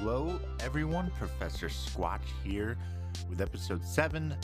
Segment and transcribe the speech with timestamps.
[0.00, 1.10] Hello, everyone.
[1.18, 2.76] Professor Squatch here
[3.30, 4.36] with episode 7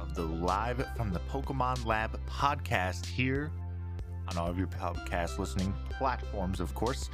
[0.00, 3.52] of the Live from the Pokemon Lab podcast here
[4.28, 7.08] on all of your podcast listening platforms, of course.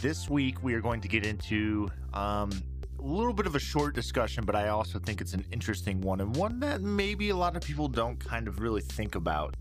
[0.00, 2.50] This week, we are going to get into um,
[2.98, 6.22] a little bit of a short discussion, but I also think it's an interesting one
[6.22, 9.54] and one that maybe a lot of people don't kind of really think about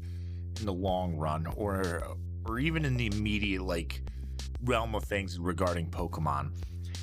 [0.59, 4.01] in the long run or or even in the immediate like
[4.63, 6.51] realm of things regarding Pokemon.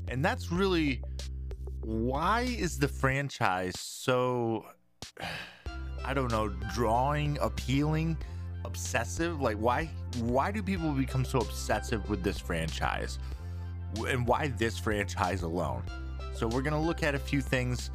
[0.08, 1.02] And that's really
[1.82, 4.66] why is the franchise so
[6.04, 8.16] I don't know, drawing, appealing,
[8.64, 9.40] obsessive?
[9.40, 13.18] Like why why do people become so obsessive with this franchise?
[14.08, 15.82] And why this franchise alone?
[16.34, 17.90] So we're gonna look at a few things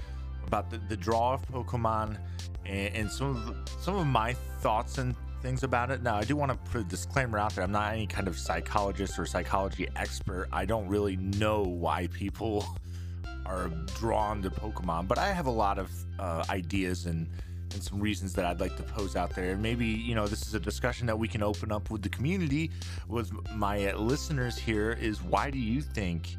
[0.46, 2.18] about the, the draw of Pokemon
[2.66, 6.02] and, and some of some of my thoughts and things about it.
[6.02, 7.64] Now, I do want to put a disclaimer out there.
[7.64, 10.48] I'm not any kind of psychologist or psychology expert.
[10.52, 12.66] I don't really know why people
[13.46, 17.28] are drawn to Pokemon, but I have a lot of uh, ideas and
[17.74, 19.52] and some reasons that I'd like to pose out there.
[19.52, 22.10] And maybe, you know, this is a discussion that we can open up with the
[22.10, 22.72] community,
[23.08, 26.38] with my listeners here is why do you think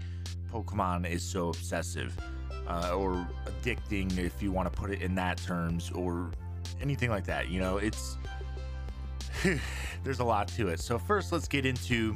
[0.53, 2.17] Pokemon is so obsessive
[2.67, 6.31] uh, or addicting, if you want to put it in that terms, or
[6.81, 7.51] anything like that?
[7.51, 8.17] You know, it's
[10.05, 10.81] there's a lot to it.
[10.81, 12.15] So first, let's get into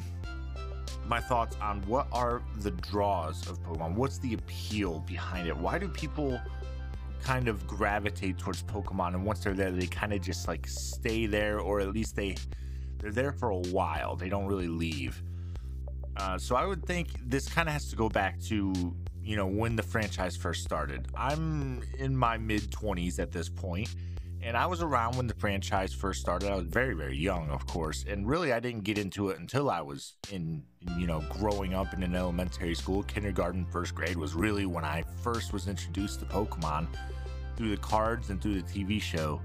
[1.06, 3.95] my thoughts on what are the draws of Pokemon.
[3.95, 5.56] What's the appeal behind it?
[5.56, 6.41] Why do people
[7.23, 11.27] kind of gravitate towards Pokemon and once they're there they kind of just like stay
[11.27, 12.34] there or at least they
[12.98, 14.17] they're there for a while.
[14.17, 15.23] They don't really leave.
[16.17, 18.73] Uh, so I would think this kind of has to go back to
[19.25, 21.09] you know when the franchise first started.
[21.15, 23.95] I'm in my mid 20s at this point
[24.42, 26.50] and I was around when the franchise first started.
[26.50, 28.04] I was very, very young, of course.
[28.08, 30.64] And really, I didn't get into it until I was in,
[30.98, 33.04] you know, growing up in an elementary school.
[33.04, 36.88] Kindergarten, first grade was really when I first was introduced to Pokemon
[37.56, 39.41] through the cards and through the TV show.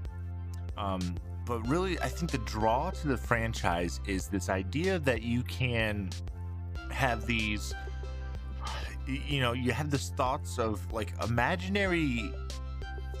[0.76, 1.14] Um,
[1.46, 6.10] but really, I think the draw to the franchise is this idea that you can
[6.90, 7.72] have these,
[9.06, 12.32] you know, you have these thoughts of like imaginary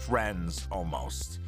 [0.00, 1.38] friends almost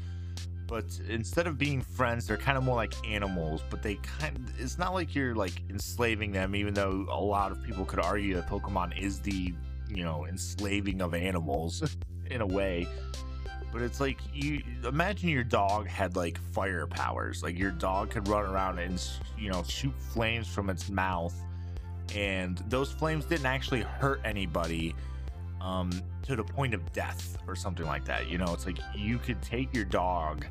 [0.70, 3.60] but instead of being friends, they're kind of more like animals.
[3.68, 7.50] But they kind of, it's not like you're like enslaving them, even though a lot
[7.50, 9.52] of people could argue that Pokemon is the
[9.88, 11.96] you know enslaving of animals
[12.30, 12.86] in a way.
[13.72, 17.42] But it's like you imagine your dog had like fire powers.
[17.42, 19.02] Like your dog could run around and
[19.36, 21.34] you know shoot flames from its mouth,
[22.14, 24.94] and those flames didn't actually hurt anybody
[25.60, 25.90] um,
[26.22, 28.28] to the point of death or something like that.
[28.30, 30.46] You know, it's like you could take your dog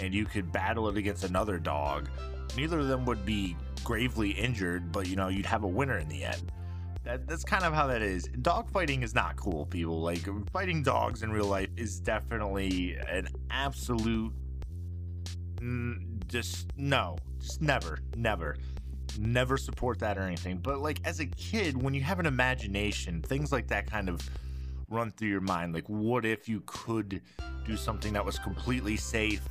[0.00, 2.08] and you could battle it against another dog.
[2.56, 6.08] Neither of them would be gravely injured, but you know, you'd have a winner in
[6.08, 6.52] the end.
[7.04, 8.28] That, that's kind of how that is.
[8.42, 10.00] Dog fighting is not cool, people.
[10.00, 14.32] Like fighting dogs in real life is definitely an absolute
[16.28, 18.56] just no, just never, never
[19.18, 20.58] never support that or anything.
[20.58, 24.28] But like as a kid, when you have an imagination, things like that kind of
[24.92, 25.74] run through your mind.
[25.74, 27.20] Like, what if you could
[27.64, 29.42] do something that was completely safe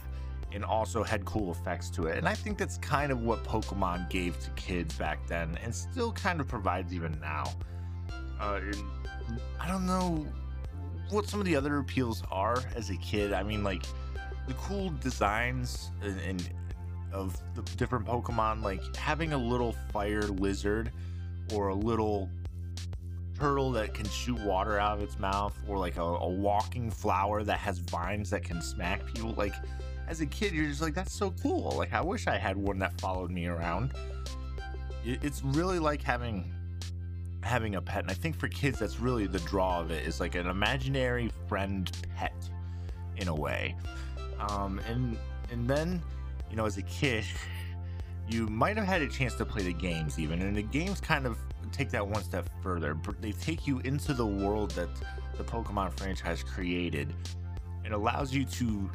[0.54, 2.18] and also had cool effects to it?
[2.18, 6.12] And I think that's kind of what Pokemon gave to kids back then and still
[6.12, 7.44] kind of provides even now.
[8.40, 8.60] Uh,
[9.60, 10.26] I don't know
[11.10, 13.34] what some of the other appeals are as a kid.
[13.34, 13.84] I mean, like
[14.48, 16.50] the cool designs and, and
[17.12, 20.92] of the different Pokemon, like having a little fire lizard
[21.54, 22.30] or a little
[23.38, 27.44] turtle that can shoot water out of its mouth, or like a, a, walking flower
[27.44, 29.34] that has vines that can smack people.
[29.36, 29.56] Like,
[30.08, 31.72] as a kid, you're just like, that's so cool.
[31.78, 33.94] Like, I wish I had one that followed me around.
[35.04, 36.54] It's really like having
[37.44, 40.06] having a pet, and I think for kids, that's really the draw of it.
[40.06, 42.36] Is like an imaginary friend pet,
[43.18, 43.76] in a way.
[44.40, 45.18] Um, and
[45.52, 46.04] and then
[46.52, 47.24] you know, as a kid,
[48.30, 51.26] you might have had a chance to play the games even, and the games kind
[51.26, 51.38] of
[51.72, 52.98] take that one step further.
[53.22, 54.90] They take you into the world that
[55.38, 57.14] the Pokemon franchise created
[57.86, 58.90] It allows you to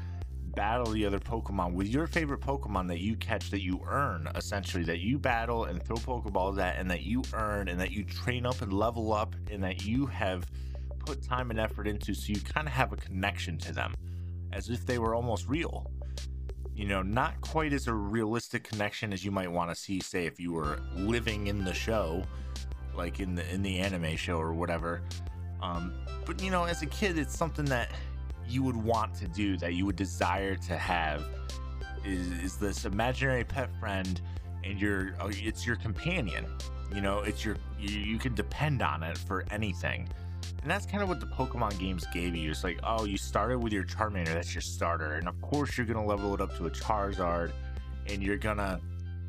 [0.57, 4.83] battle the other Pokemon with your favorite Pokemon that you catch that you earn, essentially,
[4.85, 8.45] that you battle and throw Pokeballs at, and that you earn, and that you train
[8.45, 10.45] up and level up, and that you have
[10.99, 13.95] put time and effort into, so you kind of have a connection to them
[14.53, 15.89] as if they were almost real
[16.77, 20.27] you know, not quite as a realistic connection as you might want to see, say,
[20.27, 22.23] if you were living in the show,
[22.95, 25.01] like in the in the anime show or whatever.
[25.63, 25.95] Um,
[26.27, 27.91] but you know, as a kid, it's something that
[28.49, 31.25] you would want to do, that you would desire to have,
[32.05, 34.21] is, is this imaginary pet friend,
[34.65, 36.47] and you're uh, it's your companion.
[36.95, 40.09] You know, it's your you, you can depend on it for anything.
[40.63, 42.51] And that's kind of what the Pokemon games gave you.
[42.51, 45.15] It's like, oh, you started with your Charmander, that's your starter.
[45.15, 47.53] And of course, you're going to level it up to a Charizard,
[48.09, 48.81] and you're going to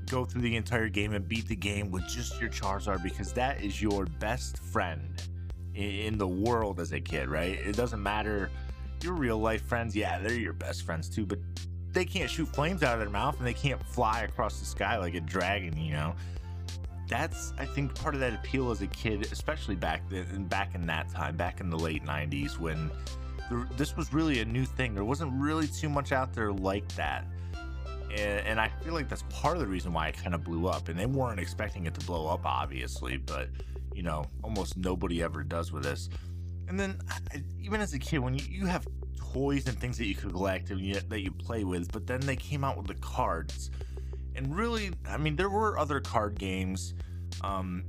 [0.09, 3.63] go through the entire game and beat the game with just your Charizard because that
[3.63, 5.21] is your best friend
[5.75, 7.59] in the world as a kid, right?
[7.59, 8.49] It doesn't matter
[9.03, 11.39] your real life friends, yeah, they're your best friends too, but
[11.93, 14.97] they can't shoot flames out of their mouth and they can't fly across the sky
[14.97, 16.13] like a dragon, you know.
[17.07, 20.85] That's I think part of that appeal as a kid, especially back then, back in
[20.87, 22.91] that time, back in the late '90s when
[23.49, 24.93] there, this was really a new thing.
[24.93, 27.25] There wasn't really too much out there like that,
[28.11, 30.67] and, and I feel like that's part of the reason why it kind of blew
[30.67, 30.89] up.
[30.89, 33.47] And they weren't expecting it to blow up, obviously, but
[33.93, 36.09] you know, almost nobody ever does with this.
[36.67, 36.99] And then,
[37.61, 38.87] even as a kid, when you, you have
[39.17, 42.35] toys and things that you collect and you, that you play with, but then they
[42.35, 43.71] came out with the cards.
[44.35, 46.93] And really, I mean, there were other card games,
[47.41, 47.83] um,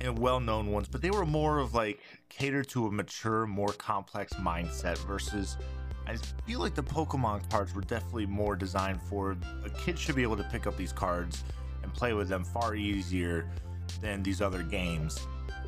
[0.00, 4.32] and well-known ones, but they were more of like catered to a mature, more complex
[4.34, 5.56] mindset versus.
[6.06, 6.16] I
[6.46, 10.36] feel like the Pokemon cards were definitely more designed for a kid should be able
[10.36, 11.44] to pick up these cards
[11.82, 13.48] and play with them far easier
[14.00, 15.26] than these other games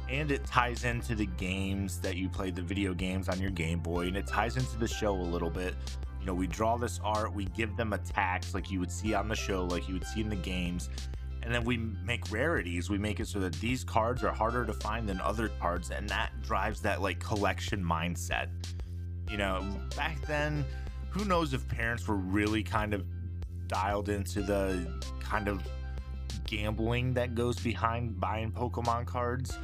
[0.09, 3.81] and it ties into the games that you play the video games on your game
[3.81, 5.75] boy and it ties into the show a little bit.
[6.21, 9.29] You know we draw this art we give them attacks like you would see on
[9.29, 10.91] the show like you would see in the games
[11.43, 12.89] and then we make rarities.
[12.89, 16.09] We make it so that these cards are harder to find than other cards and
[16.09, 18.49] that drives that like collection mindset.
[19.31, 19.65] You know
[19.97, 20.65] back then
[21.11, 23.05] who knows if parents were really kind of
[23.69, 24.87] dialed into the
[25.21, 25.63] kind of
[26.47, 29.57] gambling that goes behind buying pokemon cards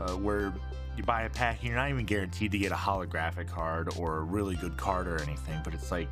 [0.00, 0.52] uh, where
[0.96, 4.18] you buy a pack and you're not even guaranteed to get a holographic card or
[4.18, 5.60] a really good card or anything.
[5.62, 6.08] But it's like,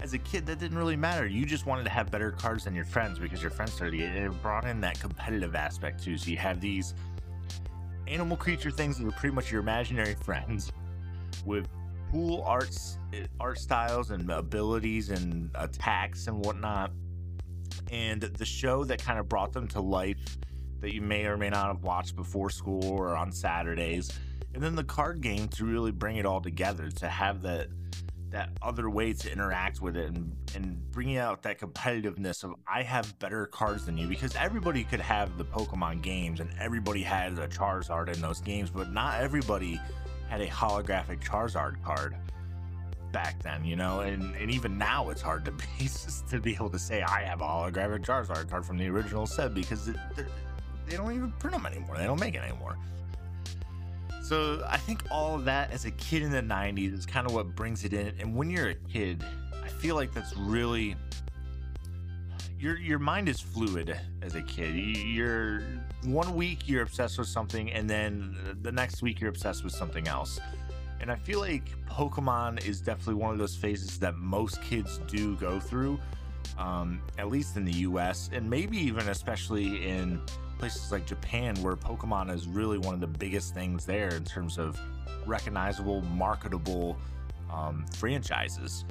[0.00, 1.26] as a kid, that didn't really matter.
[1.26, 4.14] You just wanted to have better cards than your friends because your friends started it.
[4.14, 6.18] It brought in that competitive aspect too.
[6.18, 6.94] So you have these
[8.06, 10.70] animal creature things that are pretty much your imaginary friends
[11.44, 11.66] with
[12.12, 12.98] cool arts,
[13.40, 16.92] art styles, and abilities and attacks and whatnot.
[17.90, 20.18] And the show that kind of brought them to life
[20.80, 24.10] that you may or may not have watched before school or on Saturdays.
[24.54, 27.68] And then the card game to really bring it all together, to have that
[28.30, 32.82] that other way to interact with it and, and bringing out that competitiveness of I
[32.82, 37.38] have better cards than you because everybody could have the Pokemon games and everybody had
[37.38, 39.80] a Charizard in those games, but not everybody
[40.28, 42.16] had a holographic Charizard card
[43.12, 45.88] back then, you know, and, and even now it's hard to be
[46.28, 49.54] to be able to say I have a holographic Charizard card from the original set
[49.54, 49.96] because it,
[50.88, 51.96] they don't even print them anymore.
[51.96, 52.76] They don't make it anymore.
[54.22, 57.34] So I think all of that as a kid in the 90s is kind of
[57.34, 58.12] what brings it in.
[58.18, 59.24] And when you're a kid,
[59.64, 60.96] I feel like that's really
[62.58, 64.74] your your mind is fluid as a kid.
[64.74, 65.62] You're
[66.04, 70.08] one week you're obsessed with something, and then the next week you're obsessed with something
[70.08, 70.40] else.
[71.00, 75.36] And I feel like Pokemon is definitely one of those phases that most kids do
[75.36, 76.00] go through,
[76.58, 78.30] um, at least in the U.S.
[78.32, 80.20] and maybe even especially in
[80.58, 84.58] places like Japan, where Pokemon is really one of the biggest things there in terms
[84.58, 84.80] of
[85.26, 86.96] recognizable, marketable
[87.52, 88.84] um, franchises.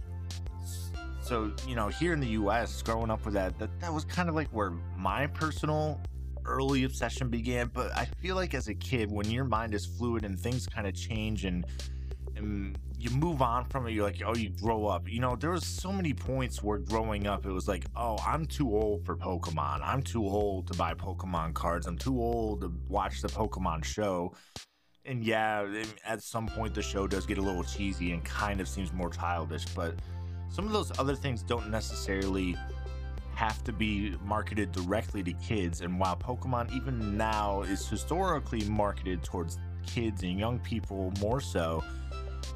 [1.21, 4.29] So, you know, here in the US, growing up with that, that, that was kind
[4.29, 5.99] of like where my personal
[6.45, 7.71] early obsession began.
[7.73, 10.85] But I feel like as a kid, when your mind is fluid and things kind
[10.85, 11.65] of change and,
[12.35, 13.91] and you move on from it.
[13.91, 15.09] You're like, oh, you grow up.
[15.09, 18.45] You know, there was so many points where growing up, it was like, oh, I'm
[18.45, 19.81] too old for Pokemon.
[19.83, 21.85] I'm too old to buy Pokemon cards.
[21.85, 24.33] I'm too old to watch the Pokemon show.
[25.05, 25.67] And yeah,
[26.03, 29.11] at some point, the show does get a little cheesy and kind of seems more
[29.11, 29.65] childish.
[29.75, 29.93] But
[30.49, 32.57] some of those other things don't necessarily
[33.35, 35.81] have to be marketed directly to kids.
[35.81, 41.83] And while Pokemon, even now, is historically marketed towards kids and young people more so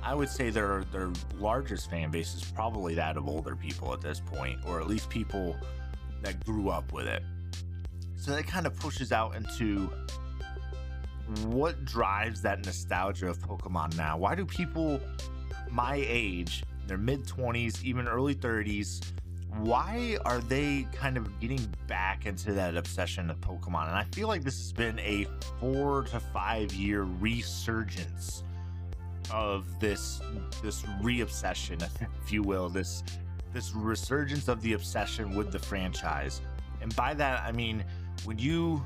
[0.04, 4.02] I would say their their largest fan base is probably that of older people at
[4.02, 5.56] this point, or at least people
[6.22, 7.24] that grew up with it.
[8.16, 9.90] So that kind of pushes out into
[11.46, 14.18] what drives that nostalgia of Pokemon now.
[14.18, 15.00] Why do people
[15.70, 19.02] my age, their mid 20s, even early 30s,
[19.58, 23.88] why are they kind of getting back into that obsession of Pokemon?
[23.88, 25.26] And I feel like this has been a
[25.60, 28.44] four to five year resurgence
[29.32, 30.22] of this
[30.62, 31.80] this re-obsession,
[32.24, 33.04] if you will, this
[33.54, 36.42] this resurgence of the obsession with the franchise.
[36.82, 37.84] And by that I mean
[38.26, 38.84] when you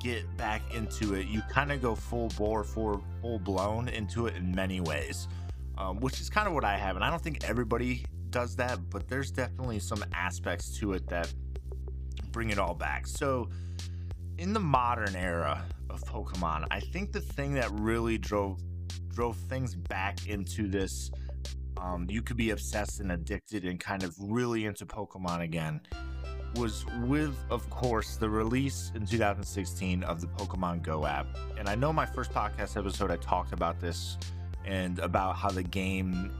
[0.00, 4.36] get back into it, you kind of go full bore, for full blown into it
[4.36, 5.28] in many ways,
[5.76, 6.96] um, which is kind of what I have.
[6.96, 11.32] And I don't think everybody does that, but there's definitely some aspects to it that
[12.30, 13.06] bring it all back.
[13.06, 13.48] So,
[14.38, 18.60] in the modern era of Pokemon, I think the thing that really drove
[19.08, 21.10] drove things back into this
[21.80, 25.80] um, you could be obsessed and addicted and kind of really into Pokemon again
[26.56, 31.26] was with, of course, the release in 2016 of the Pokemon Go app.
[31.56, 34.18] And I know my first podcast episode, I talked about this
[34.64, 36.32] and about how the game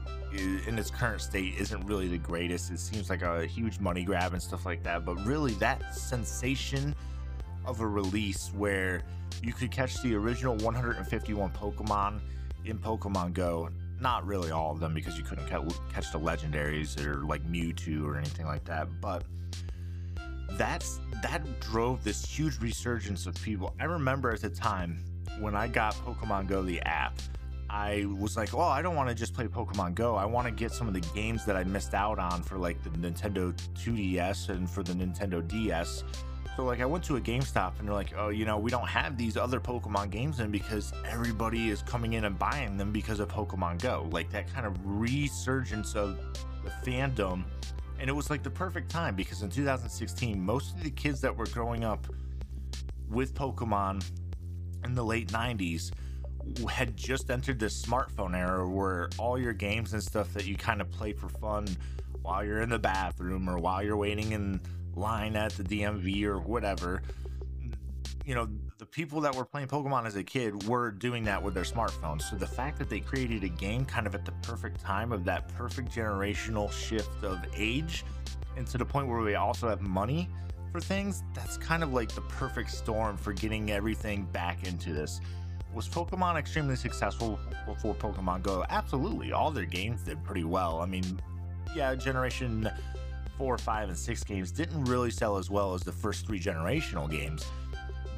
[0.67, 2.71] in its current state isn't really the greatest.
[2.71, 5.05] It seems like a huge money grab and stuff like that.
[5.05, 6.95] But really, that sensation
[7.65, 9.03] of a release where
[9.41, 12.19] you could catch the original 151 Pokemon
[12.65, 13.69] in Pokemon Go.
[13.99, 18.17] Not really all of them because you couldn't catch the legendaries or like Mewtwo or
[18.17, 18.87] anything like that.
[19.01, 19.23] But
[20.51, 23.73] that's that drove this huge resurgence of people.
[23.79, 25.03] I remember at the time
[25.39, 27.19] when I got Pokemon Go the app,
[27.69, 30.15] I was like, "Well, I don't want to just play Pokemon Go.
[30.15, 32.81] I want to get some of the games that I missed out on for like
[32.83, 36.03] the Nintendo 2DS and for the Nintendo DS."
[36.59, 38.89] So like I went to a GameStop and they're like, "Oh, you know, we don't
[38.89, 43.21] have these other Pokemon games in because everybody is coming in and buying them because
[43.21, 46.19] of Pokemon Go." Like that kind of resurgence of
[46.65, 47.45] the fandom
[47.97, 51.33] and it was like the perfect time because in 2016, most of the kids that
[51.33, 52.05] were growing up
[53.09, 54.03] with Pokemon
[54.83, 55.93] in the late 90s
[56.69, 60.81] had just entered this smartphone era where all your games and stuff that you kind
[60.81, 61.65] of play for fun
[62.21, 64.59] while you're in the bathroom or while you're waiting in
[64.99, 67.01] line at the DMV or whatever,
[68.25, 71.53] you know, the people that were playing Pokemon as a kid were doing that with
[71.53, 72.21] their smartphones.
[72.23, 75.25] So the fact that they created a game kind of at the perfect time of
[75.25, 78.05] that perfect generational shift of age,
[78.55, 80.29] and to the point where we also have money
[80.71, 85.19] for things, that's kind of like the perfect storm for getting everything back into this.
[85.73, 88.65] Was Pokemon extremely successful before Pokemon Go?
[88.69, 89.31] Absolutely.
[89.31, 90.81] All their games did pretty well.
[90.81, 91.19] I mean,
[91.75, 92.69] yeah, generation
[93.39, 97.09] four, five, and six games didn't really sell as well as the first three generational
[97.09, 97.43] games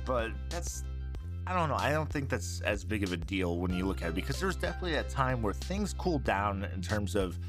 [0.06, 0.84] but that's
[1.48, 1.76] I don't know.
[1.76, 4.40] I don't think that's as big of a deal when you look at it because
[4.40, 7.40] there's definitely a time where things cooled down in terms of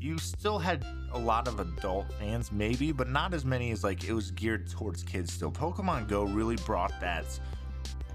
[0.00, 4.04] you still had a lot of adult fans, maybe, but not as many as like
[4.04, 5.50] it was geared towards kids still.
[5.50, 7.24] Pokemon Go really brought that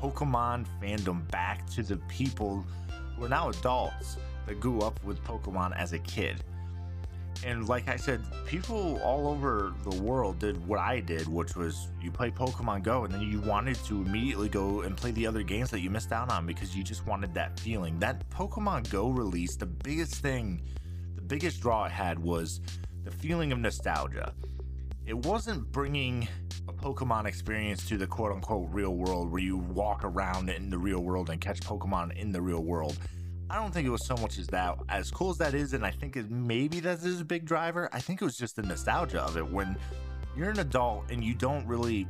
[0.02, 2.66] Pokemon fandom back to the people
[3.16, 6.42] who are now adults that grew up with Pokemon as a kid
[7.46, 11.90] and like I said, people all over the world did what I did, which was
[12.02, 15.44] you play Pokemon Go and then you wanted to immediately go and play the other
[15.44, 18.00] games that you missed out on because you just wanted that feeling.
[18.00, 20.62] That Pokemon Go release, the biggest thing,
[21.16, 22.62] the biggest draw it had was
[23.04, 24.34] the feeling of nostalgia.
[25.06, 26.28] It wasn't bringing
[26.68, 30.78] a Pokemon experience to the quote unquote real world where you walk around in the
[30.78, 32.98] real world and catch Pokemon in the real world
[33.50, 34.78] I don't think it was so much as that.
[34.90, 37.90] As cool as that is, and I think it, maybe that is a big driver.
[37.94, 39.50] I think it was just the nostalgia of it.
[39.50, 39.78] When
[40.36, 42.08] you're an adult and you don't really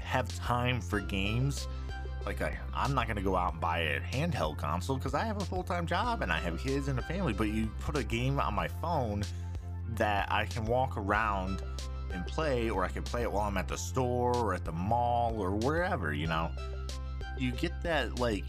[0.00, 1.68] have time for games,
[2.24, 5.36] like I, I'm not gonna go out and buy a handheld console because I have
[5.36, 7.32] a full time job and I have kids and a family.
[7.32, 9.22] But you put a game on my phone
[9.94, 11.62] that I can walk around
[12.12, 14.72] and play, or I can play it while I'm at the store or at the
[14.72, 16.12] mall or wherever.
[16.12, 16.50] You know,
[17.38, 18.46] you get that like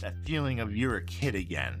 [0.00, 1.80] that feeling of you're a kid again.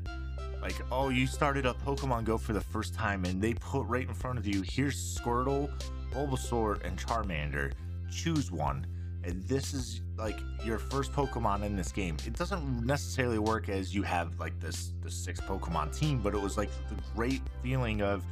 [0.60, 4.06] Like, oh, you started up Pokemon Go for the first time and they put right
[4.06, 5.70] in front of you, here's Squirtle,
[6.12, 7.72] Bulbasaur, and Charmander.
[8.10, 8.86] Choose one.
[9.22, 12.16] And this is like your first Pokemon in this game.
[12.26, 16.40] It doesn't necessarily work as you have like this the six Pokemon team, but it
[16.40, 18.24] was like the great feeling of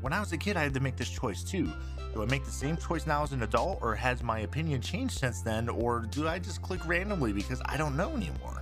[0.00, 1.72] when I was a kid, I had to make this choice too.
[2.12, 5.18] Do I make the same choice now as an adult, or has my opinion changed
[5.18, 8.61] since then, or do I just click randomly because I don't know anymore?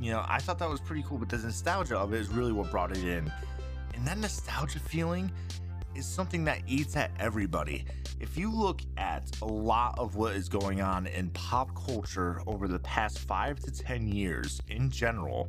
[0.00, 2.52] You know, I thought that was pretty cool, but the nostalgia of it is really
[2.52, 3.30] what brought it in.
[3.94, 5.30] And that nostalgia feeling
[5.94, 7.86] is something that eats at everybody.
[8.20, 12.68] If you look at a lot of what is going on in pop culture over
[12.68, 15.48] the past five to 10 years in general,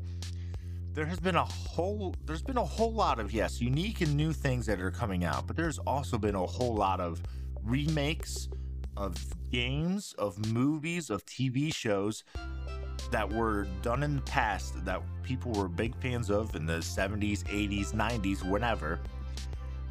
[0.97, 4.33] there has been a whole there's been a whole lot of yes unique and new
[4.33, 7.21] things that are coming out but there's also been a whole lot of
[7.63, 8.49] remakes
[8.97, 9.15] of
[9.51, 12.23] games of movies of tv shows
[13.11, 17.43] that were done in the past that people were big fans of in the 70s,
[17.45, 18.99] 80s, 90s, whenever.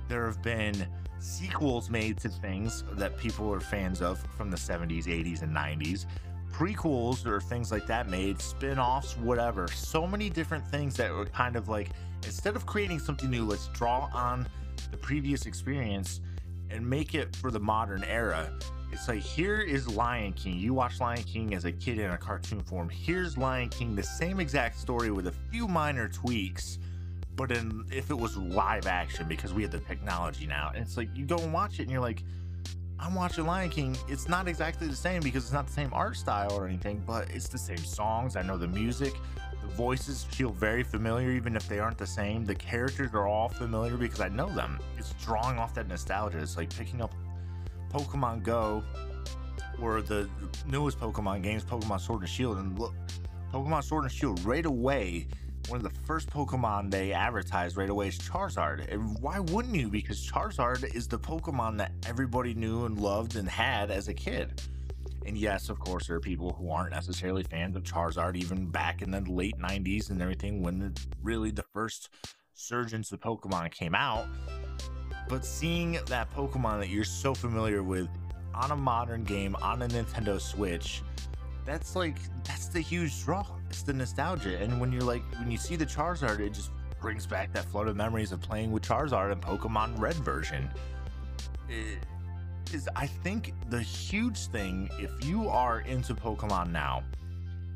[0.09, 0.87] There have been
[1.19, 6.07] sequels made to things that people were fans of from the 70s, 80s, and 90s.
[6.53, 9.69] Prequels or things like that made, spin offs, whatever.
[9.69, 11.91] So many different things that were kind of like,
[12.25, 14.47] instead of creating something new, let's draw on
[14.91, 16.21] the previous experience
[16.71, 18.51] and make it for the modern era
[18.93, 20.59] it's like here is Lion King.
[20.59, 22.89] You watch Lion King as a kid in a cartoon form.
[22.89, 26.79] Here's Lion King, the same exact story with a few minor tweaks,
[27.35, 30.71] but in if it was live action because we have the technology now.
[30.75, 32.23] And it's like you go and watch it and you're like,
[32.99, 33.97] I'm watching Lion King.
[34.09, 37.29] It's not exactly the same because it's not the same art style or anything, but
[37.31, 38.37] it's the same songs.
[38.37, 39.15] I know the music.
[39.67, 42.45] The voices feel very familiar, even if they aren't the same.
[42.45, 44.79] The characters are all familiar because I know them.
[44.97, 46.39] It's drawing off that nostalgia.
[46.39, 47.13] It's like picking up
[47.93, 48.85] Pokemon Go
[49.83, 50.29] or the
[50.67, 52.95] newest Pokemon games, Pokemon Sword and Shield, and look,
[53.53, 55.27] Pokemon Sword and Shield right away
[55.69, 58.93] one of the first Pokemon they advertised right away is Charizard.
[58.93, 59.89] And why wouldn't you?
[59.89, 64.63] Because Charizard is the Pokemon that everybody knew and loved and had as a kid.
[65.27, 69.03] And yes, of course, there are people who aren't necessarily fans of Charizard, even back
[69.03, 72.11] in the late 90s and everything, when really the first
[72.55, 74.27] surgence of Pokemon came out.
[75.29, 78.09] But seeing that Pokemon that you're so familiar with
[78.55, 81.03] on a modern game on a Nintendo Switch,
[81.65, 83.45] that's like that's the huge draw.
[83.69, 84.57] It's the nostalgia.
[84.59, 87.89] And when you're like when you see the Charizard, it just brings back that flood
[87.89, 90.71] of memories of playing with Charizard in Pokemon Red version.
[91.69, 91.99] It
[92.75, 97.03] is I think the huge thing if you are into Pokemon now,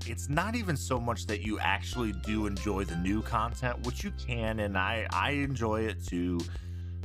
[0.06, 4.12] it's not even so much that you actually do enjoy the new content, which you
[4.18, 6.40] can, and I I enjoy it too.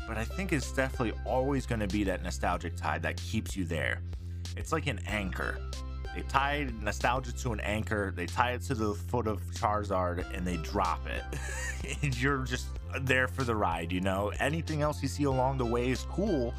[0.07, 3.65] But I think it's definitely always going to be that nostalgic tide that keeps you
[3.65, 4.01] there.
[4.55, 5.59] It's like an anchor.
[6.15, 10.47] They tie nostalgia to an anchor, they tie it to the foot of Charizard, and
[10.47, 11.23] they drop it.
[12.01, 12.67] and you're just
[13.01, 14.31] there for the ride, you know?
[14.39, 16.53] Anything else you see along the way is cool,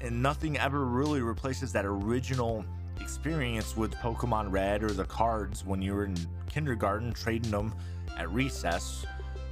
[0.00, 2.64] and nothing ever really replaces that original
[3.00, 6.16] experience with Pokemon Red or the cards when you were in
[6.48, 7.74] kindergarten trading them
[8.16, 9.04] at recess.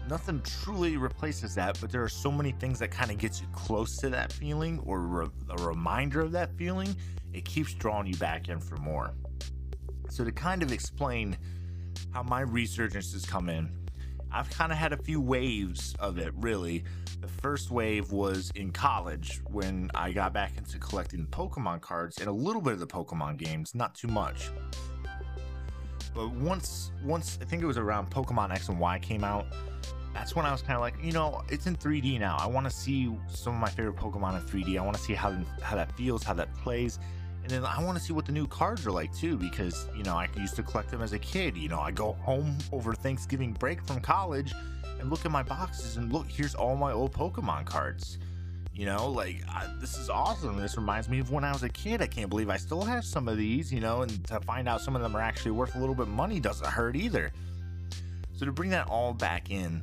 [0.08, 3.46] Nothing truly replaces that, but there are so many things that kind of gets you
[3.52, 6.94] close to that feeling or re- a reminder of that feeling
[7.34, 9.12] it keeps drawing you back in for more.
[10.08, 11.36] So, to kind of explain
[12.12, 13.70] how my resurgence has come in,
[14.30, 16.84] I've kind of had a few waves of it, really.
[17.20, 22.28] The first wave was in college when I got back into collecting Pokemon cards and
[22.28, 24.50] a little bit of the Pokemon games, not too much.
[26.14, 29.46] But once, once I think it was around Pokemon X and Y came out,
[30.12, 32.36] that's when I was kind of like, you know, it's in 3D now.
[32.38, 34.78] I want to see some of my favorite Pokemon in 3D.
[34.78, 36.98] I want to see how how that feels, how that plays.
[37.48, 40.02] And then I want to see what the new cards are like too, because you
[40.02, 41.56] know I used to collect them as a kid.
[41.56, 44.52] You know, I go home over Thanksgiving break from college
[45.00, 48.18] and look at my boxes and look, here's all my old Pokemon cards.
[48.74, 50.58] You know, like I, this is awesome.
[50.58, 52.02] This reminds me of when I was a kid.
[52.02, 53.72] I can't believe I still have some of these.
[53.72, 56.02] You know, and to find out some of them are actually worth a little bit
[56.02, 57.32] of money doesn't hurt either.
[58.34, 59.82] So to bring that all back in,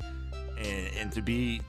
[0.59, 1.61] and, and to be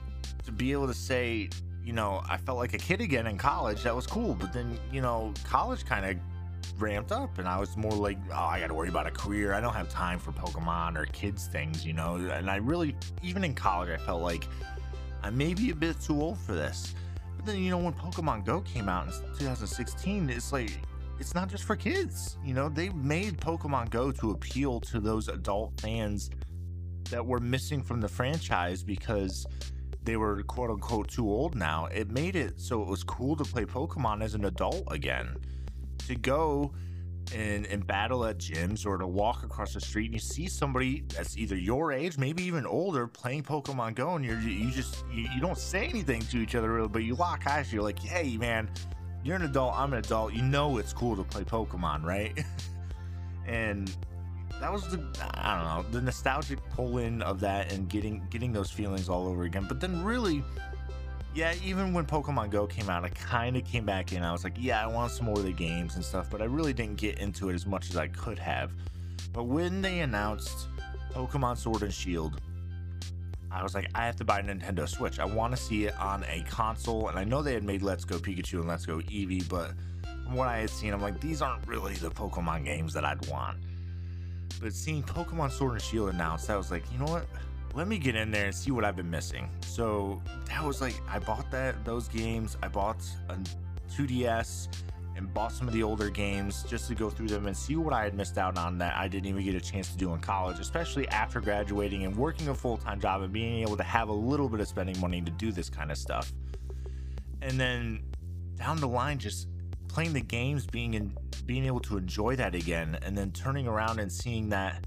[0.45, 1.49] to be able to say
[1.87, 3.83] you know, I felt like a kid again in college.
[3.83, 4.33] That was cool.
[4.33, 8.35] But then, you know, college kind of ramped up and I was more like, oh,
[8.35, 9.53] I got to worry about a career.
[9.53, 12.15] I don't have time for Pokemon or kids things, you know.
[12.15, 14.49] And I really, even in college, I felt like
[15.23, 16.93] I may be a bit too old for this.
[17.37, 20.71] But then, you know, when Pokemon Go came out in 2016, it's like,
[21.21, 22.37] it's not just for kids.
[22.43, 26.31] You know, they made Pokemon Go to appeal to those adult fans
[27.11, 29.47] that were missing from the franchise because
[30.07, 33.43] they were quote unquote too old now, it made it so it was cool to
[33.43, 35.35] play Pokemon as an adult again.
[36.07, 36.71] To go
[37.35, 41.03] and, and battle at gyms or to walk across the street and you see somebody
[41.13, 45.27] that's either your age, maybe even older, playing Pokemon Go, and you're you just you,
[45.35, 47.73] you don't say anything to each other really, but you lock eyes.
[47.73, 48.69] You're like, hey man,
[49.25, 50.31] you're an adult, I'm an adult.
[50.31, 52.45] You know it's cool to play Pokemon, right?
[53.45, 53.93] and
[54.59, 58.51] that was the I don't know the nostalgic pull in of that and getting getting
[58.51, 59.65] those feelings all over again.
[59.67, 60.43] But then really,
[61.35, 64.23] yeah, even when Pokemon Go came out, I kind of came back in.
[64.23, 66.45] I was like, yeah, I want some more of the games and stuff, but I
[66.45, 68.71] really didn't get into it as much as I could have.
[69.33, 70.67] But when they announced
[71.13, 72.41] Pokemon Sword and Shield,
[73.51, 75.19] I was like, I have to buy a Nintendo Switch.
[75.19, 78.03] I want to see it on a console, and I know they had made Let's
[78.03, 79.73] Go Pikachu and Let's Go Eevee, but
[80.23, 83.25] from what I had seen, I'm like, these aren't really the Pokemon games that I'd
[83.27, 83.57] want.
[84.61, 87.25] But seeing Pokemon Sword and Shield announced, I was like, you know what?
[87.75, 89.49] Let me get in there and see what I've been missing.
[89.61, 92.57] So that was like, I bought that those games.
[92.63, 93.37] I bought a
[93.91, 94.67] 2DS
[95.15, 97.91] and bought some of the older games just to go through them and see what
[97.91, 100.19] I had missed out on that I didn't even get a chance to do in
[100.19, 104.09] college, especially after graduating and working a full time job and being able to have
[104.09, 106.31] a little bit of spending money to do this kind of stuff.
[107.41, 108.03] And then
[108.55, 109.47] down the line, just
[109.87, 113.99] playing the games, being in, being able to enjoy that again, and then turning around
[113.99, 114.85] and seeing that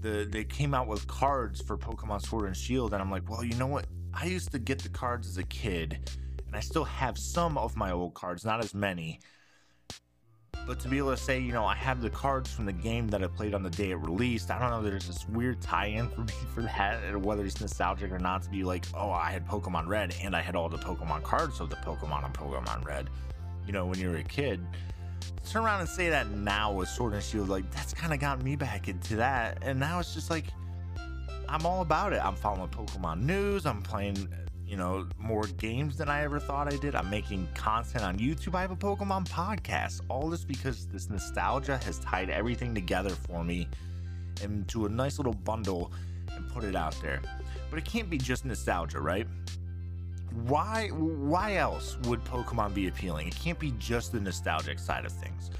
[0.00, 3.44] the they came out with cards for Pokemon Sword and Shield, and I'm like, well,
[3.44, 3.86] you know what?
[4.12, 6.10] I used to get the cards as a kid,
[6.46, 9.20] and I still have some of my old cards, not as many.
[10.66, 13.08] But to be able to say, you know, I have the cards from the game
[13.08, 14.82] that I played on the day it released, I don't know.
[14.82, 18.42] There's this weird tie-in for me for that, and whether it's nostalgic or not.
[18.42, 21.60] To be like, oh, I had Pokemon Red, and I had all the Pokemon cards
[21.60, 23.10] of the Pokemon on Pokemon Red
[23.70, 24.60] you know, when you were a kid.
[25.48, 28.42] Turn around and say that now with Sword and Shield, like that's kind of got
[28.42, 29.58] me back into that.
[29.62, 30.46] And now it's just like
[31.48, 32.20] I'm all about it.
[32.20, 33.66] I'm following Pokemon news.
[33.66, 34.28] I'm playing,
[34.66, 36.96] you know, more games than I ever thought I did.
[36.96, 38.56] I'm making content on YouTube.
[38.56, 40.00] I have a Pokemon podcast.
[40.08, 43.68] All this because this nostalgia has tied everything together for me
[44.42, 45.92] into a nice little bundle
[46.34, 47.22] and put it out there.
[47.70, 49.28] But it can't be just nostalgia, right?
[50.46, 53.28] Why why else would Pokemon be appealing?
[53.28, 55.50] It can't be just the nostalgic side of things.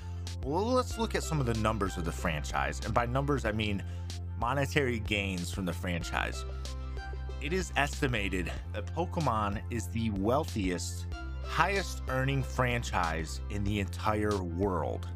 [0.45, 2.81] Well, let's look at some of the numbers of the franchise.
[2.85, 3.83] And by numbers, I mean
[4.39, 6.45] monetary gains from the franchise.
[7.43, 11.07] It is estimated that Pokemon is the wealthiest,
[11.45, 15.09] highest earning franchise in the entire world.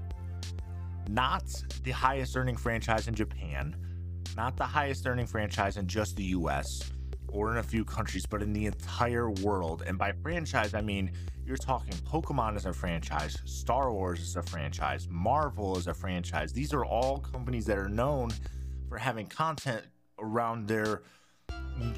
[1.09, 1.45] Not
[1.85, 3.77] the highest earning franchise in Japan,
[4.37, 6.94] not the highest earning franchise in just the US
[7.35, 9.83] or in a few countries, but in the entire world.
[9.87, 11.11] And by franchise, I mean
[11.47, 16.53] you're talking Pokemon as a franchise, Star Wars as a franchise, Marvel as a franchise.
[16.53, 18.31] These are all companies that are known
[18.89, 19.83] for having content
[20.19, 21.03] around their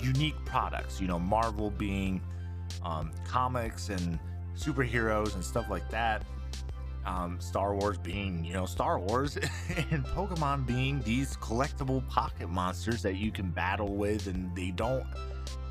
[0.01, 1.01] unique products.
[1.01, 2.21] You know, Marvel being
[2.83, 4.19] um, comics and
[4.57, 6.25] superheroes and stuff like that.
[7.07, 9.37] Um, Star Wars being, you know, Star Wars,
[9.91, 15.07] and Pokemon being these collectible pocket monsters that you can battle with, and they don't.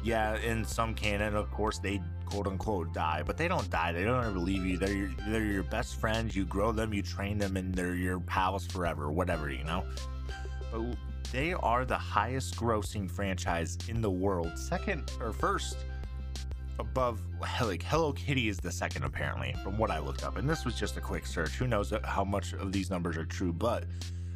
[0.03, 3.91] Yeah, in some canon, of course, they quote unquote die, but they don't die.
[3.91, 4.77] They don't ever leave you.
[4.77, 6.35] They're your, they're your best friends.
[6.35, 9.11] You grow them, you train them, and they're your pals forever.
[9.11, 9.83] Whatever, you know.
[10.71, 10.95] But
[11.31, 14.57] they are the highest grossing franchise in the world.
[14.57, 15.77] Second or first
[16.79, 17.19] above
[17.61, 20.37] like Hello Kitty is the second apparently from what I looked up.
[20.37, 21.51] And this was just a quick search.
[21.51, 23.85] Who knows how much of these numbers are true, but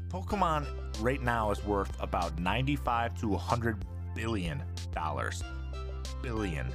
[0.09, 0.67] Pokemon
[1.01, 4.61] right now is worth about 95 to 100 billion
[4.93, 5.43] dollars.
[6.21, 6.67] Billion.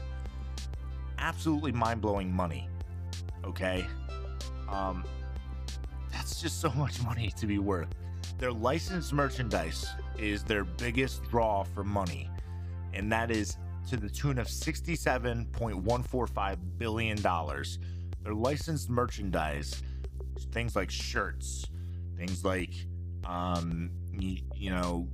[1.18, 2.68] Absolutely mind-blowing money.
[3.44, 3.86] Okay?
[4.68, 5.04] Um
[6.12, 7.88] that's just so much money to be worth.
[8.38, 9.86] Their licensed merchandise
[10.18, 12.30] is their biggest draw for money,
[12.92, 17.16] and that is to the tune of $67.145 billion.
[17.16, 19.82] Their licensed merchandise,
[20.52, 21.66] things like shirts,
[22.16, 22.72] things like,
[23.26, 25.08] um, you, you know,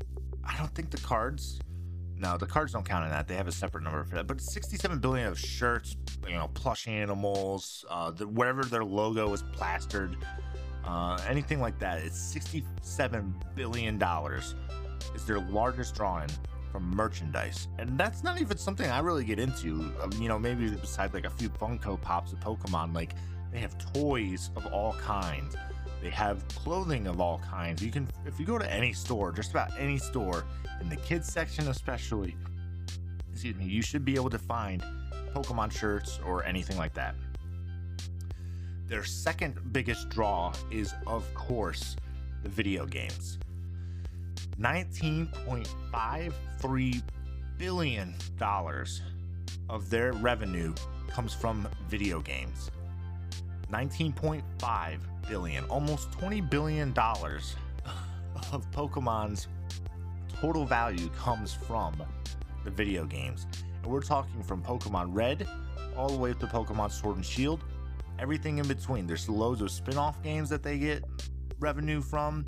[0.44, 1.58] I don't think the cards.
[2.16, 3.26] No, the cards don't count in that.
[3.26, 4.26] They have a separate number for that.
[4.26, 5.96] But 67 billion of shirts,
[6.28, 10.18] you know, plush animals, uh, the, wherever their logo is plastered,
[10.84, 12.02] uh, anything like that.
[12.02, 14.54] It's 67 billion dollars.
[15.14, 16.28] Is their largest drawing
[16.70, 19.92] from merchandise, and that's not even something I really get into.
[20.00, 23.14] Um, you know, maybe besides like a few Funko Pops of Pokemon, like
[23.52, 25.56] they have toys of all kinds.
[26.02, 27.82] They have clothing of all kinds.
[27.82, 30.44] You can, if you go to any store, just about any store,
[30.80, 32.36] in the kids section especially,
[33.30, 34.82] excuse me, you should be able to find
[35.34, 37.14] Pokemon shirts or anything like that.
[38.88, 41.96] Their second biggest draw is, of course,
[42.42, 43.38] the video games.
[44.60, 47.02] $19.53
[47.56, 48.14] billion
[49.68, 50.74] of their revenue
[51.08, 52.70] comes from video games.
[53.72, 57.56] 19.5 billion, almost 20 billion dollars
[58.52, 59.48] of Pokemon's
[60.40, 62.02] total value comes from
[62.64, 63.46] the video games.
[63.82, 65.48] And we're talking from Pokemon Red
[65.96, 67.64] all the way up to Pokemon Sword and Shield,
[68.18, 69.06] everything in between.
[69.06, 71.02] There's loads of spin-off games that they get
[71.60, 72.44] revenue from.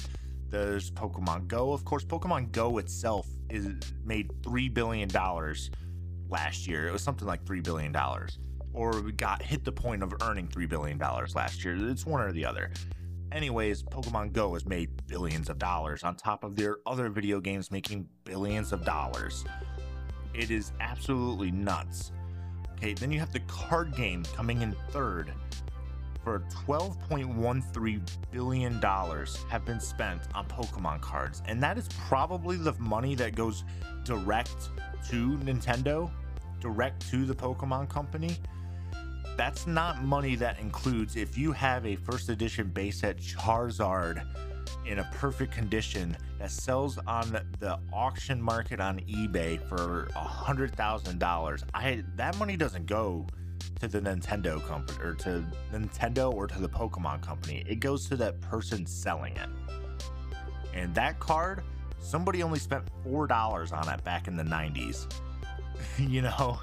[0.52, 1.72] There's Pokemon Go.
[1.72, 3.68] Of course, Pokemon Go itself is
[4.04, 5.70] made three billion dollars
[6.28, 6.86] last year.
[6.86, 8.38] It was something like three billion dollars,
[8.74, 11.74] or got hit the point of earning three billion dollars last year.
[11.88, 12.70] It's one or the other.
[13.32, 17.70] Anyways, Pokemon Go has made billions of dollars on top of their other video games
[17.70, 19.46] making billions of dollars.
[20.34, 22.12] It is absolutely nuts.
[22.74, 25.32] Okay, then you have the card game coming in third
[26.22, 32.72] for 12.13 billion dollars have been spent on Pokemon cards, and that is probably the
[32.74, 33.64] money that goes
[34.04, 34.70] direct
[35.08, 36.10] to Nintendo,
[36.60, 38.36] direct to the Pokemon company.
[39.36, 44.24] That's not money that includes if you have a first edition base set Charizard
[44.86, 47.30] in a perfect condition that sells on
[47.60, 51.64] the auction market on eBay for a hundred thousand dollars.
[51.72, 53.26] I that money doesn't go
[53.80, 57.64] to the Nintendo company or to Nintendo or to the Pokemon company.
[57.68, 59.48] It goes to that person selling it.
[60.74, 61.62] And that card,
[61.98, 65.06] somebody only spent $4 on it back in the 90s.
[65.98, 66.60] you know,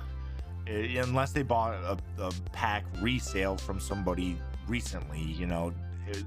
[0.68, 5.74] unless they bought a, a, pack resale from somebody recently, you know,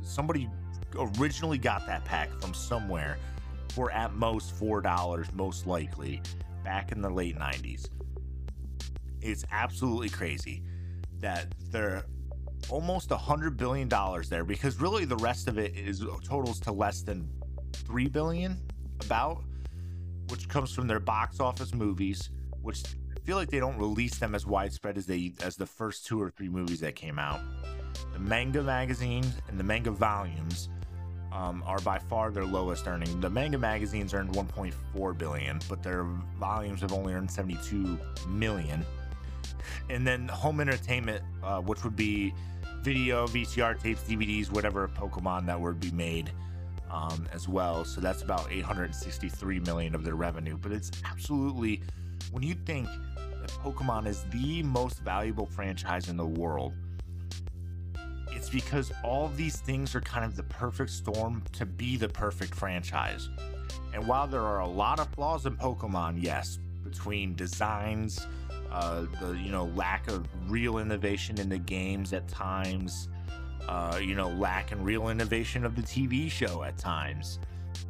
[0.02, 0.48] somebody
[1.18, 3.18] originally got that pack from somewhere
[3.70, 6.20] for at most $4, most likely,
[6.62, 7.88] back in the late 90s.
[9.22, 10.62] It's absolutely crazy
[11.20, 12.04] that they're
[12.68, 16.72] almost a hundred billion dollars there because really the rest of it is totals to
[16.72, 17.28] less than
[17.72, 18.60] three billion
[19.00, 19.42] about
[20.28, 22.30] which comes from their box office movies
[22.62, 22.82] which
[23.16, 26.22] I feel like they don't release them as widespread as they as the first two
[26.22, 27.40] or three movies that came out
[28.12, 30.68] the manga magazines and the manga volumes
[31.32, 33.20] um, are by far their lowest earning.
[33.20, 36.04] The manga magazines earned 1.4 billion, but their
[36.38, 38.84] volumes have only earned 72 million.
[39.88, 42.34] And then home entertainment, uh, which would be
[42.82, 46.30] video, VCR tapes, DVDs, whatever Pokemon that would be made
[46.90, 47.84] um, as well.
[47.84, 50.56] So that's about 863 million of their revenue.
[50.56, 51.82] But it's absolutely,
[52.30, 56.74] when you think that Pokemon is the most valuable franchise in the world,
[58.30, 62.54] it's because all these things are kind of the perfect storm to be the perfect
[62.54, 63.28] franchise.
[63.94, 68.26] And while there are a lot of flaws in Pokemon, yes, between designs,
[68.72, 73.08] uh, the you know lack of real innovation in the games at times,
[73.68, 77.38] uh, you know lack and real innovation of the TV show at times,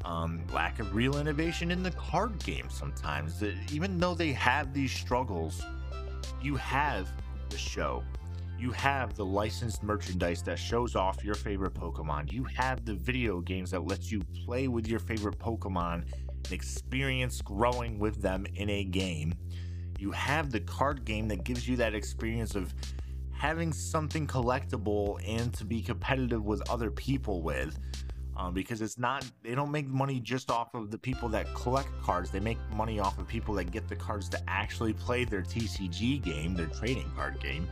[0.04, 3.42] um, lack of real innovation in the card game sometimes.
[3.70, 5.62] Even though they have these struggles,
[6.42, 7.08] you have
[7.48, 8.02] the show
[8.62, 12.30] you have the licensed merchandise that shows off your favorite Pokemon.
[12.32, 17.42] You have the video games that lets you play with your favorite Pokemon and experience
[17.42, 19.34] growing with them in a game.
[20.02, 22.74] You have the card game that gives you that experience of
[23.30, 27.78] having something collectible and to be competitive with other people with.
[28.36, 31.88] Um, because it's not, they don't make money just off of the people that collect
[32.02, 32.30] cards.
[32.30, 36.20] They make money off of people that get the cards to actually play their TCG
[36.20, 37.68] game, their trading card game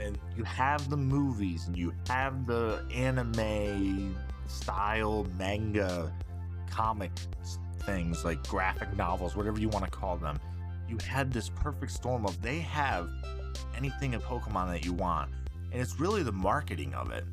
[0.00, 6.12] and you have the movies and you have the anime style manga
[6.70, 7.10] comic
[7.80, 10.38] things like graphic novels whatever you want to call them
[10.88, 13.08] you had this perfect storm of they have
[13.76, 15.30] anything in pokemon that you want
[15.72, 17.24] and it's really the marketing of it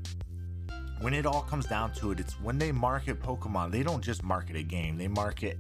[1.02, 4.24] when it all comes down to it it's when they market pokemon they don't just
[4.24, 5.58] market a game they market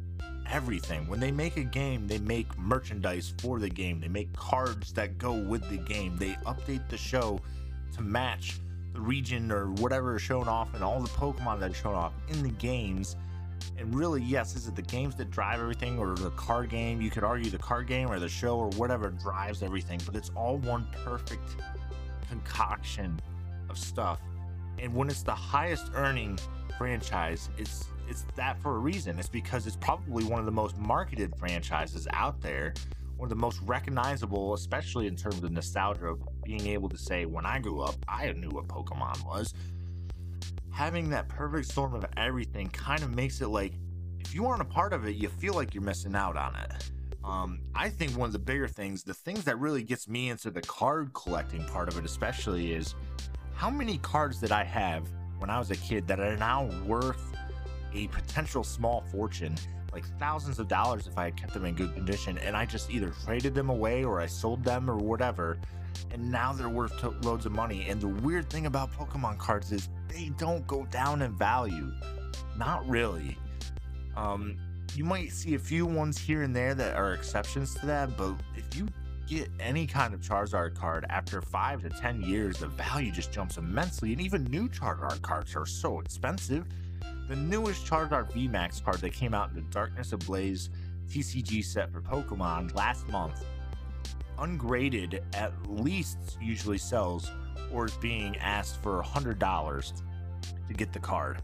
[0.49, 1.07] everything.
[1.07, 3.99] When they make a game, they make merchandise for the game.
[3.99, 6.17] They make cards that go with the game.
[6.17, 7.39] They update the show
[7.95, 8.59] to match
[8.93, 12.13] the region or whatever is shown off and all the Pokemon that are shown off
[12.29, 13.15] in the games.
[13.77, 17.01] And really, yes, is it the games that drive everything or the card game?
[17.01, 20.31] You could argue the card game or the show or whatever drives everything, but it's
[20.35, 21.55] all one perfect
[22.29, 23.19] concoction
[23.69, 24.21] of stuff.
[24.79, 26.37] And when it's the highest earning
[26.77, 29.17] franchise, it's it's that for a reason.
[29.17, 32.73] It's because it's probably one of the most marketed franchises out there,
[33.17, 37.25] one of the most recognizable, especially in terms of nostalgia of being able to say,
[37.25, 39.53] when I grew up, I knew what Pokemon was.
[40.75, 43.71] Having that perfect storm of everything kind of makes it like
[44.19, 46.91] if you aren't a part of it, you feel like you're missing out on it.
[47.23, 50.51] Um, I think one of the bigger things, the things that really gets me into
[50.51, 52.93] the card collecting part of it, especially, is
[53.53, 55.07] how many cards did I have
[55.37, 57.31] when I was a kid that are now worth
[57.93, 59.55] a potential small fortune,
[59.93, 62.91] like thousands of dollars if I had kept them in good condition, and I just
[62.91, 65.57] either traded them away or I sold them or whatever,
[66.11, 67.87] and now they're worth to- loads of money.
[67.89, 71.91] And the weird thing about Pokemon cards is they don't go down in value.
[72.57, 73.37] Not really.
[74.15, 74.57] Um,
[74.95, 78.35] you might see a few ones here and there that are exceptions to that, but
[78.55, 78.87] if you
[79.27, 83.57] get any kind of Charizard card after five to ten years, the value just jumps
[83.57, 86.65] immensely, and even new Charizard cards are so expensive
[87.27, 90.69] the newest Charizard VMAX card that came out in the Darkness Ablaze
[91.09, 93.43] TCG set for Pokemon last month,
[94.39, 97.31] ungraded at least usually sells
[97.71, 100.01] or is being asked for $100
[100.67, 101.41] to get the card.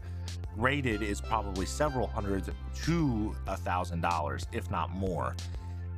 [0.54, 2.48] Graded is probably several hundreds
[2.84, 5.34] to a thousand dollars, if not more.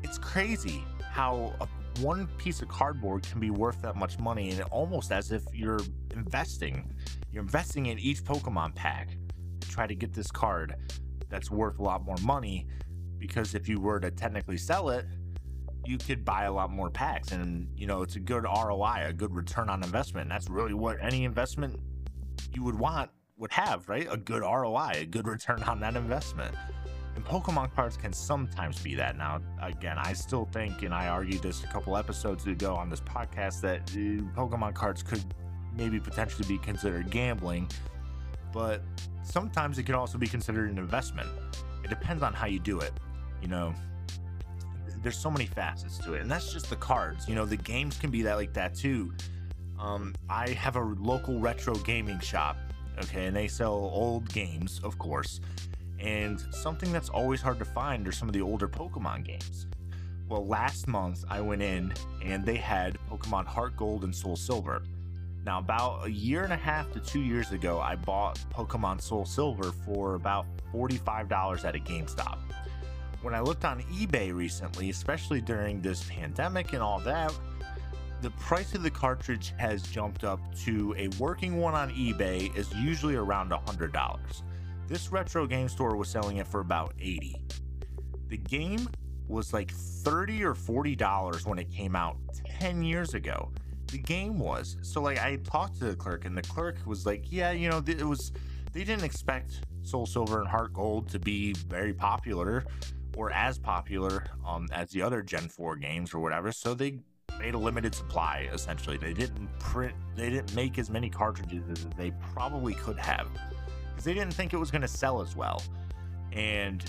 [0.03, 1.55] It's crazy how
[2.01, 5.81] one piece of cardboard can be worth that much money, and almost as if you're
[6.13, 6.93] investing.
[7.33, 9.17] You're investing in each Pokemon pack
[9.61, 10.75] to try to get this card
[11.29, 12.67] that's worth a lot more money
[13.19, 15.07] because if you were to technically sell it
[15.87, 19.13] you could buy a lot more packs and you know it's a good ROI a
[19.13, 21.79] good return on investment and that's really what any investment
[22.55, 26.55] you would want would have right a good ROI a good return on that investment
[27.17, 31.43] and Pokemon cards can sometimes be that now again I still think and I argued
[31.43, 35.25] this a couple episodes ago on this podcast that uh, Pokemon cards could
[35.77, 37.69] maybe potentially be considered gambling
[38.55, 38.83] but
[39.25, 41.29] sometimes it can also be considered an investment.
[41.83, 42.93] It depends on how you do it.
[43.43, 43.75] You know,
[45.05, 47.29] there's so many facets to it, and that's just the cards.
[47.29, 49.13] You know, the games can be that like that too.
[49.79, 52.57] Um, I have a local retro gaming shop,
[52.99, 55.41] okay, and they sell old games, of course.
[56.01, 59.67] And something that's always hard to find are some of the older Pokemon games.
[60.29, 64.83] Well, last month I went in and they had Pokemon Heart Gold and Soul Silver.
[65.45, 69.27] Now, about a year and a half to two years ago, I bought Pokemon Soul
[69.27, 72.39] Silver for about $45 at a GameStop.
[73.25, 77.33] When I looked on eBay recently, especially during this pandemic and all that,
[78.21, 82.71] the price of the cartridge has jumped up to a working one on eBay is
[82.75, 84.43] usually around $100.
[84.89, 87.35] This retro game store was selling it for about 80.
[88.29, 88.91] The game
[89.27, 92.19] was like 30 or 40 dollars when it came out
[92.61, 93.51] 10 years ago
[93.87, 94.77] the game was.
[94.83, 97.83] So like I talked to the clerk and the clerk was like, yeah, you know,
[97.87, 98.33] it was
[98.75, 102.65] they didn't expect Soul Silver and Heart Gold to be very popular
[103.17, 106.53] or as popular um, as the other Gen 4 games or whatever.
[106.53, 106.99] So they
[107.39, 108.97] made a limited supply essentially.
[108.97, 113.29] They didn't print they didn't make as many cartridges as they probably could have
[113.91, 115.63] because they didn't think it was going to sell as well.
[116.33, 116.85] And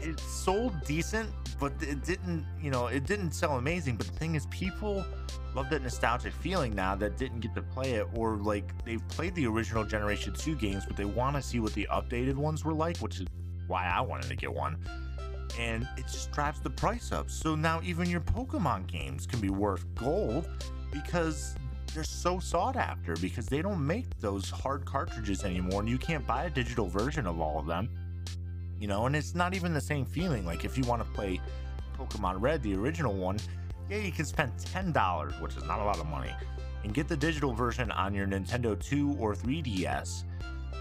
[0.00, 3.96] it sold decent, but it didn't, you know, it didn't sell amazing.
[3.96, 5.04] But the thing is, people
[5.54, 9.34] love that nostalgic feeling now that didn't get to play it, or like they've played
[9.34, 12.74] the original Generation 2 games, but they want to see what the updated ones were
[12.74, 13.26] like, which is
[13.66, 14.78] why I wanted to get one.
[15.58, 17.30] And it just drives the price up.
[17.30, 20.48] So now even your Pokemon games can be worth gold
[20.92, 21.54] because
[21.94, 26.26] they're so sought after because they don't make those hard cartridges anymore and you can't
[26.26, 27.88] buy a digital version of all of them
[28.80, 30.44] you know, and it's not even the same feeling.
[30.46, 31.40] Like if you want to play
[31.98, 33.38] Pokemon Red, the original one,
[33.90, 36.30] yeah, you can spend $10, which is not a lot of money,
[36.84, 40.24] and get the digital version on your Nintendo 2 or 3DS.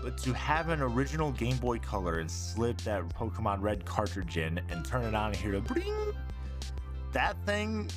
[0.03, 4.59] But to have an original Game Boy Color and slip that Pokemon Red cartridge in
[4.69, 5.93] and turn it on and hear the bring,
[7.11, 7.89] that thing,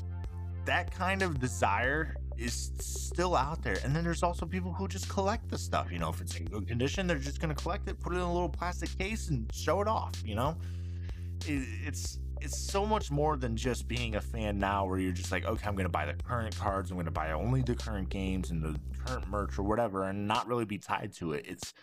[0.64, 3.78] that kind of desire is still out there.
[3.84, 5.92] And then there's also people who just collect the stuff.
[5.92, 8.16] You know, if it's in good condition, they're just going to collect it, put it
[8.16, 10.14] in a little plastic case, and show it off.
[10.24, 10.56] You know,
[11.46, 15.30] it, it's it's so much more than just being a fan now, where you're just
[15.30, 17.74] like, okay, I'm going to buy the current cards, I'm going to buy only the
[17.74, 21.44] current games and the current merch or whatever, and not really be tied to it.
[21.46, 21.74] It's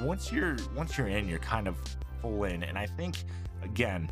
[0.00, 1.76] once you're once you're in, you're kind of
[2.20, 3.24] full in, and I think
[3.62, 4.10] again,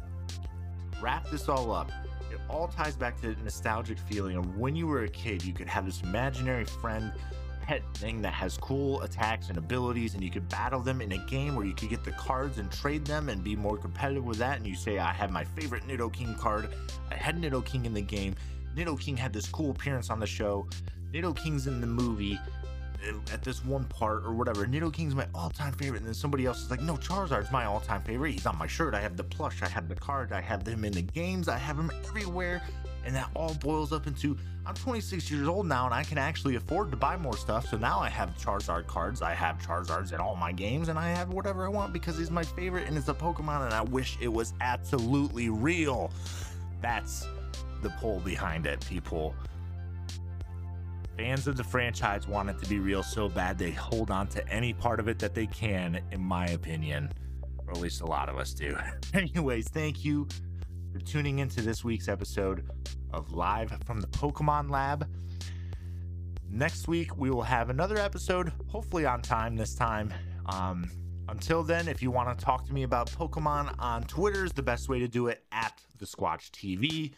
[1.00, 1.90] wrap this all up
[2.30, 5.52] it all ties back to the nostalgic feeling of when you were a kid, you
[5.52, 7.12] could have this imaginary friend
[7.62, 11.18] pet thing that has cool attacks and abilities, and you could battle them in a
[11.26, 14.38] game where you could get the cards and trade them and be more competitive with
[14.38, 14.58] that.
[14.58, 16.72] And you say, I have my favorite Nidoking card.
[17.10, 18.36] I had Nidoking in the game.
[18.76, 20.68] Nidoking had this cool appearance on the show.
[21.12, 22.38] Nidoking's in the movie
[23.32, 24.66] at this one part or whatever.
[24.66, 28.32] Nidoking's my all-time favorite, and then somebody else is like, no, Charizard's my all-time favorite.
[28.32, 28.94] He's on my shirt.
[28.94, 29.62] I have the plush.
[29.62, 30.32] I have the card.
[30.32, 31.48] I have him in the games.
[31.48, 32.62] I have him everywhere.
[33.04, 36.56] And that all boils up into I'm 26 years old now and I can actually
[36.56, 37.68] afford to buy more stuff.
[37.68, 39.22] So now I have Charizard cards.
[39.22, 42.32] I have Charizards in all my games and I have whatever I want because he's
[42.32, 46.10] my favorite and it's a Pokemon and I wish it was absolutely real.
[46.82, 47.28] That's
[47.80, 49.36] the pull behind it, people.
[51.16, 54.46] Fans of the franchise want it to be real so bad they hold on to
[54.50, 57.10] any part of it that they can, in my opinion.
[57.66, 58.76] Or at least a lot of us do.
[59.14, 60.28] Anyways, thank you
[60.92, 62.68] for tuning into this week's episode
[63.14, 65.08] of Live from the Pokemon Lab.
[66.50, 70.12] Next week, we will have another episode, hopefully on time this time.
[70.46, 70.90] Um,
[71.28, 74.62] until then, if you want to talk to me about Pokemon on Twitter, is the
[74.62, 77.12] best way to do it at the Squatch TV.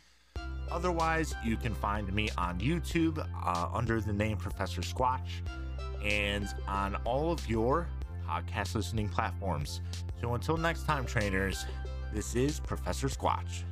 [0.71, 5.41] Otherwise, you can find me on YouTube uh, under the name Professor Squatch
[6.05, 7.89] and on all of your
[8.27, 9.81] podcast listening platforms.
[10.21, 11.65] So until next time, trainers,
[12.13, 13.65] this is Professor Squatch.